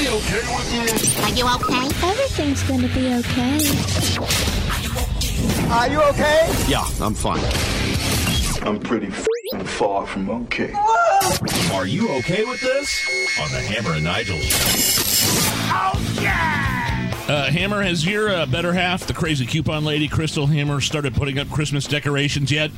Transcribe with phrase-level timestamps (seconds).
[0.00, 1.18] really okay with this?
[1.24, 1.88] Are you okay?
[2.08, 3.58] Everything's gonna be okay.
[5.70, 6.52] Are you okay?
[6.68, 7.40] Yeah, I'm fine.
[8.66, 10.72] I'm pretty f***ing far from okay.
[11.72, 13.38] Are you okay with this?
[13.40, 14.58] On the Hammer and Nigel show.
[15.72, 16.89] Oh,
[17.30, 21.38] Uh, Hammer, has your uh, better half, the crazy coupon lady, Crystal Hammer, started putting
[21.38, 22.72] up Christmas decorations yet?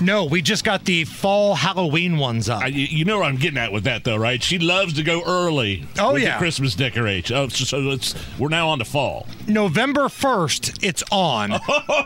[0.00, 2.62] No, we just got the fall Halloween ones up.
[2.62, 4.42] I, you know where I'm getting at with that, though, right?
[4.42, 5.84] She loves to go early.
[5.98, 6.32] Oh, with yeah.
[6.32, 7.36] the Christmas decoration.
[7.36, 9.26] Oh, so, so it's we're now on to fall.
[9.46, 11.52] November 1st, it's on.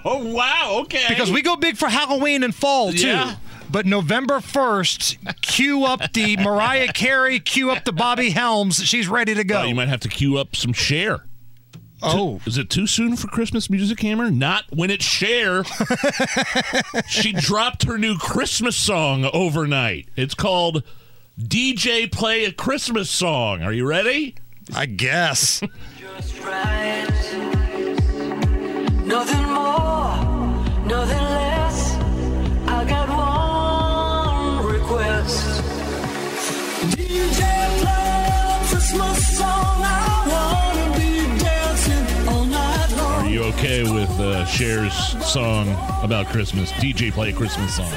[0.05, 0.81] Oh wow!
[0.83, 1.05] Okay.
[1.09, 3.07] Because we go big for Halloween and fall, too.
[3.07, 3.37] Yeah.
[3.71, 8.85] But November 1st, cue up the Mariah Carey, cue up the Bobby Helms.
[8.85, 9.61] She's ready to go.
[9.61, 11.25] Oh, you might have to queue up some Cher.
[12.03, 12.41] Oh.
[12.47, 14.31] Is it too soon for Christmas music, Hammer?
[14.31, 15.65] Not when it's Cher.
[17.09, 20.09] she dropped her new Christmas song overnight.
[20.17, 20.83] It's called
[21.41, 23.63] DJ Play a Christmas Song.
[23.63, 24.37] Are you ready?
[24.75, 25.63] I guess.
[44.13, 44.95] Okay with uh, Cher's
[45.27, 45.69] song
[46.03, 46.71] about Christmas?
[46.73, 47.93] DJ Play a Christmas Song.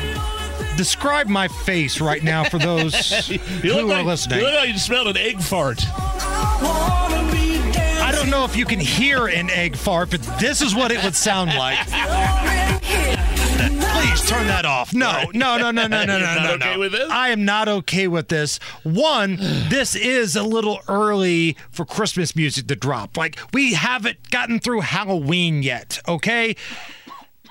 [0.77, 4.39] Describe my face right now for those You who look are like, listening.
[4.39, 5.81] You look like you smelled an egg fart.
[5.87, 6.59] I
[7.09, 8.03] wanna be dancing.
[8.03, 11.03] I don't know if you can hear an egg fart, but this is what it
[11.03, 11.79] would sound like.
[14.27, 14.91] Turn that off.
[14.91, 16.53] No, no, no, no, no, no, no, You're not no.
[16.55, 16.79] okay no.
[16.79, 17.11] with this?
[17.11, 18.57] I am not okay with this.
[18.81, 23.17] One, this is a little early for Christmas music to drop.
[23.17, 26.55] Like, we haven't gotten through Halloween yet, okay?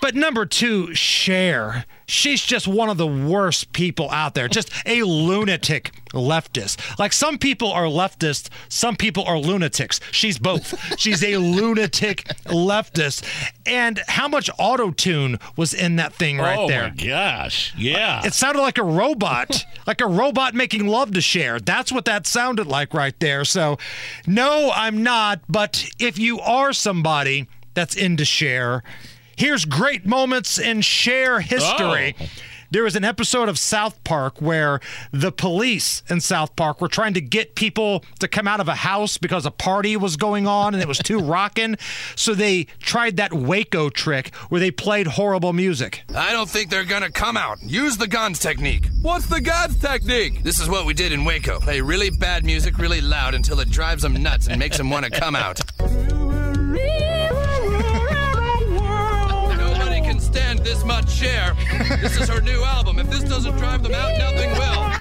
[0.04, 1.86] But number two, Cher.
[2.04, 4.48] She's just one of the worst people out there.
[4.48, 6.98] Just a lunatic leftist.
[6.98, 10.00] Like some people are leftists, some people are lunatics.
[10.10, 11.00] She's both.
[11.00, 13.24] She's a lunatic leftist.
[13.64, 16.84] And how much auto tune was in that thing right oh there?
[16.84, 17.72] Oh my gosh!
[17.74, 18.26] Yeah.
[18.26, 21.60] It sounded like a robot, like a robot making love to Cher.
[21.60, 23.46] That's what that sounded like right there.
[23.46, 23.78] So,
[24.26, 25.40] no, I'm not.
[25.48, 28.82] But if you are somebody that's into Cher,
[29.36, 32.14] here's great moments in Cher history.
[32.20, 32.26] Oh.
[32.70, 34.80] There was an episode of South Park where
[35.12, 38.74] the police in South Park were trying to get people to come out of a
[38.74, 41.76] house because a party was going on and it was too rockin'.
[42.16, 46.02] So they tried that Waco trick where they played horrible music.
[46.16, 47.58] I don't think they're gonna come out.
[47.62, 48.88] Use the guns technique.
[49.02, 50.42] What's the guns technique?
[50.42, 51.60] This is what we did in Waco.
[51.60, 55.04] Play really bad music really loud until it drives them nuts and makes them want
[55.04, 55.60] to come out.
[60.84, 61.56] This much Cher.
[62.02, 62.98] This is her new album.
[62.98, 64.92] If this doesn't drive them out, nothing will.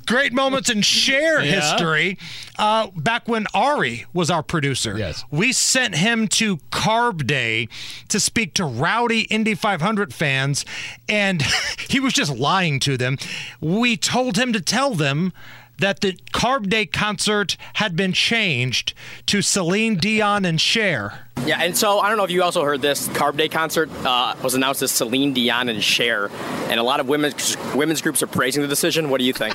[0.06, 1.60] great moments in Cher Yeah.
[1.60, 2.16] history.
[2.56, 5.24] Uh, back when Ari was our producer, Yes.
[5.32, 7.68] we sent him to Carb Day
[8.08, 10.64] to speak to rowdy Indy 500 fans,
[11.08, 11.42] and
[11.88, 13.18] he was just lying to them.
[13.60, 15.32] We told him to tell them
[15.78, 18.94] that the Carb Day concert had been changed
[19.26, 21.26] to Celine Dion and Cher.
[21.44, 23.08] Yeah, and so I don't know if you also heard this.
[23.08, 26.30] Carb Day concert uh, was announced as Celine Dion and Cher,
[26.68, 29.10] and a lot of women's women's groups are praising the decision.
[29.10, 29.54] What do you think?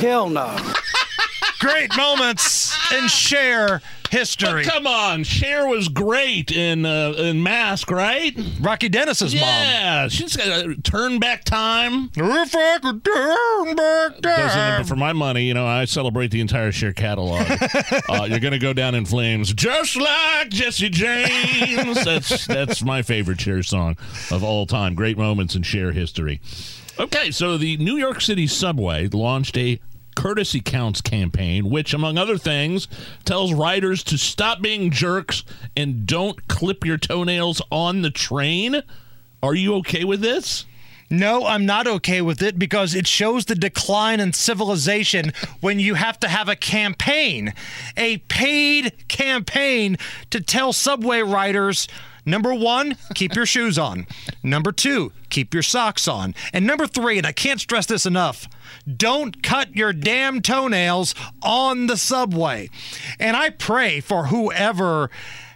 [0.00, 0.56] Hell no.
[1.58, 3.80] Great moments in Cher
[4.10, 4.64] history.
[4.64, 8.36] But come on, Cher was great in uh, in Mask, right?
[8.60, 9.42] Rocky Dennis's mom.
[9.42, 12.10] Yeah, she's got a turn back time.
[12.14, 14.84] If I could turn back time.
[14.84, 17.46] for my money, you know, I celebrate the entire Cher catalog.
[18.08, 22.04] uh, you're gonna go down in flames, just like Jesse James.
[22.04, 23.96] That's that's my favorite Cher song
[24.30, 24.94] of all time.
[24.94, 26.40] Great moments in Cher history.
[26.98, 29.78] Okay, so the New York City subway launched a
[30.16, 32.88] courtesy counts campaign, which, among other things,
[33.24, 35.44] tells riders to stop being jerks
[35.76, 38.82] and don't clip your toenails on the train.
[39.42, 40.66] Are you okay with this?
[41.08, 45.94] No, I'm not okay with it because it shows the decline in civilization when you
[45.94, 47.54] have to have a campaign,
[47.96, 49.98] a paid campaign
[50.30, 51.86] to tell subway riders
[52.26, 54.06] number one, keep your shoes on.
[54.42, 56.34] Number two, keep your socks on.
[56.52, 58.48] And number three, and I can't stress this enough,
[58.94, 62.68] don't cut your damn toenails on the subway.
[63.18, 65.10] And I pray for whoever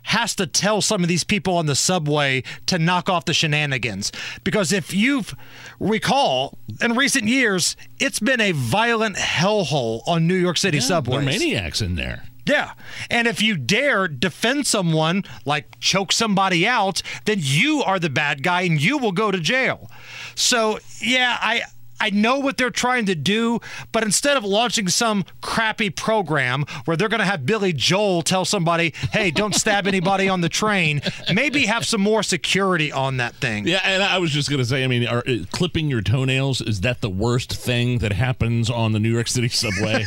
[0.04, 4.10] has to tell some of these people on the subway to knock off the shenanigans.
[4.44, 5.36] Because if you've
[5.78, 11.20] recall, in recent years, it's been a violent hellhole on New York City There subways.
[11.20, 12.24] are maniacs in there.
[12.50, 12.72] Yeah.
[13.08, 18.42] And if you dare defend someone, like choke somebody out, then you are the bad
[18.42, 19.88] guy and you will go to jail.
[20.34, 21.62] So, yeah, I
[22.00, 23.60] I know what they're trying to do,
[23.92, 28.44] but instead of launching some crappy program where they're going to have Billy Joel tell
[28.44, 31.02] somebody, hey, don't stab anybody on the train,
[31.32, 33.66] maybe have some more security on that thing.
[33.66, 36.60] Yeah, and I was just going to say, I mean, are, uh, clipping your toenails,
[36.60, 40.06] is that the worst thing that happens on the New York City subway?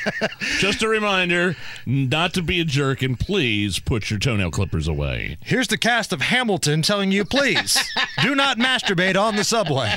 [0.58, 1.56] just a reminder
[1.86, 5.36] not to be a jerk and please put your toenail clippers away.
[5.42, 7.78] Here's the cast of Hamilton telling you, please
[8.22, 9.94] do not masturbate on the subway.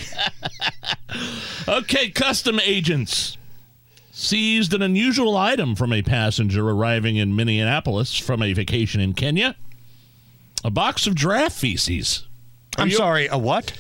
[1.68, 3.38] Okay, custom agents
[4.12, 9.56] seized an unusual item from a passenger arriving in Minneapolis from a vacation in Kenya.
[10.64, 12.26] A box of giraffe feces.
[12.78, 13.74] Are I'm you- sorry, a what?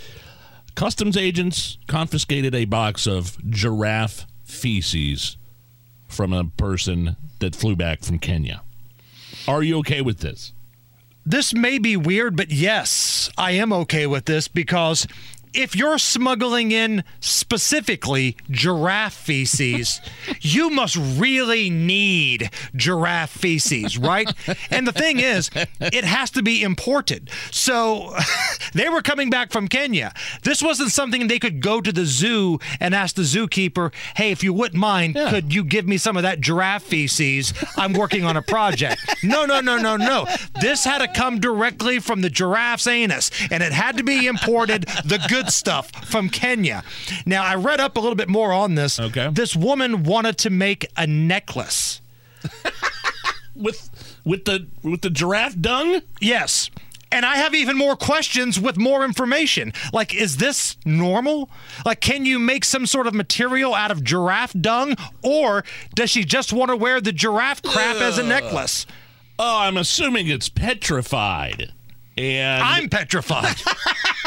[0.75, 5.37] Customs agents confiscated a box of giraffe feces
[6.07, 8.61] from a person that flew back from Kenya.
[9.47, 10.53] Are you okay with this?
[11.25, 15.07] This may be weird, but yes, I am okay with this because
[15.57, 19.99] if you're smuggling in specifically giraffe feces,
[20.41, 24.31] you must really need giraffe feces, right?
[24.69, 25.49] And the thing is,
[25.81, 27.29] it has to be imported.
[27.51, 28.15] So
[28.73, 30.13] they were coming back from Kenya.
[30.43, 34.43] This wasn't something they could go to the zoo and ask the zookeeper, hey, if
[34.43, 37.51] you wouldn't mind, could you give me some of that giraffe feces?
[37.75, 39.01] I'm working on a project.
[39.23, 40.27] No, no, no, no, no.
[40.61, 44.83] This had to come directly from the giraffe's anus, and it had to be imported,
[45.03, 46.83] the good stuff from Kenya.
[47.25, 48.99] Now, I read up a little bit more on this.
[48.99, 49.29] Okay.
[49.31, 52.01] This woman wanted to make a necklace.
[53.55, 53.89] With
[54.23, 56.01] with the with the giraffe dung?
[56.21, 56.69] Yes.
[57.11, 59.73] And I have even more questions with more information.
[59.93, 61.49] Like, is this normal?
[61.85, 64.95] Like, can you make some sort of material out of giraffe dung?
[65.23, 65.63] Or
[65.95, 68.85] does she just want to wear the giraffe crap as a necklace?
[69.39, 71.71] Oh, I'm assuming it's petrified.
[72.17, 73.55] And I'm petrified.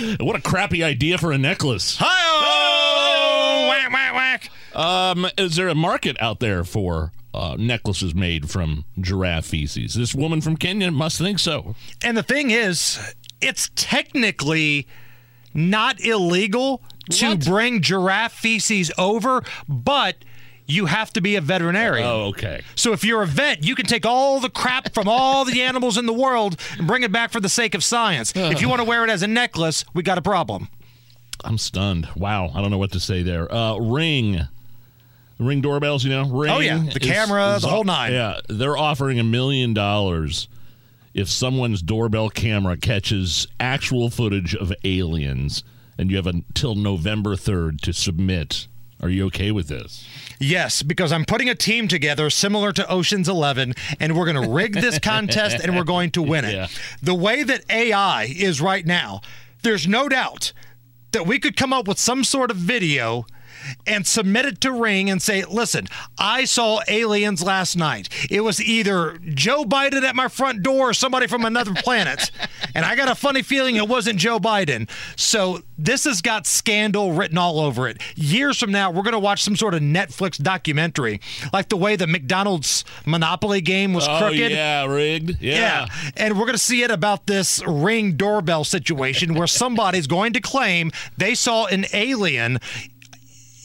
[0.20, 1.96] what a crappy idea for a necklace.
[2.00, 3.68] Hi-oh!
[3.68, 4.50] Whack, whack, whack.
[4.76, 9.94] Um, is there a market out there for uh, necklaces made from giraffe feces?
[9.94, 11.74] This woman from Kenya must think so.
[12.04, 12.98] And the thing is,
[13.40, 14.86] it's technically
[15.52, 17.44] not illegal to What?
[17.44, 20.16] bring giraffe feces over, but
[20.70, 22.06] you have to be a veterinarian.
[22.06, 22.62] Oh, okay.
[22.74, 25.98] So if you're a vet, you can take all the crap from all the animals
[25.98, 28.32] in the world and bring it back for the sake of science.
[28.34, 30.68] If you want to wear it as a necklace, we got a problem.
[31.44, 32.08] I'm stunned.
[32.16, 33.52] Wow, I don't know what to say there.
[33.52, 34.40] Uh, Ring,
[35.38, 36.50] Ring doorbells, you know, Ring.
[36.50, 36.84] Oh, yeah.
[36.92, 38.12] The camera, the whole nine.
[38.12, 40.48] Yeah, they're offering a million dollars
[41.14, 45.64] if someone's doorbell camera catches actual footage of aliens,
[45.98, 48.68] and you have until November third to submit.
[49.02, 50.06] Are you okay with this?
[50.38, 54.50] Yes, because I'm putting a team together similar to Ocean's 11, and we're going to
[54.50, 56.54] rig this contest and we're going to win it.
[56.54, 56.66] Yeah.
[57.02, 59.20] The way that AI is right now,
[59.62, 60.52] there's no doubt
[61.12, 63.26] that we could come up with some sort of video
[63.86, 65.86] and submit it to Ring and say, listen,
[66.18, 68.08] I saw aliens last night.
[68.30, 72.30] It was either Joe Biden at my front door or somebody from another planet.
[72.72, 74.88] And I got a funny feeling it wasn't Joe Biden.
[75.16, 78.00] So this has got scandal written all over it.
[78.14, 81.20] Years from now, we're going to watch some sort of Netflix documentary,
[81.52, 84.52] like the way the McDonald's Monopoly game was Oh crooked.
[84.52, 85.42] yeah, rigged.
[85.42, 85.86] Yeah.
[86.16, 90.40] And we're going to see it about this ring doorbell situation where somebody's going to
[90.40, 92.60] claim they saw an alien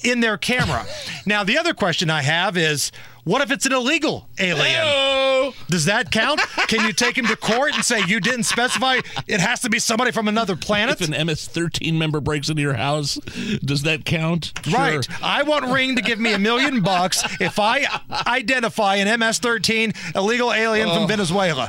[0.06, 0.86] in their camera.
[1.26, 2.92] now, the other question I have is
[3.26, 4.82] what if it's an illegal alien?
[4.84, 6.40] Oh, Does that count?
[6.68, 9.80] Can you take him to court and say you didn't specify it has to be
[9.80, 11.02] somebody from another planet?
[11.02, 13.16] if an MS-13 member breaks into your house,
[13.64, 14.54] does that count?
[14.72, 15.04] Right.
[15.04, 15.16] Sure.
[15.24, 17.88] I want Ring to give me a million bucks if I
[18.28, 21.08] identify an MS 13 illegal alien from oh.
[21.08, 21.64] Venezuela.